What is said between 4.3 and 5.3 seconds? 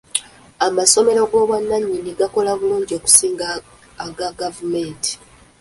gavumenti.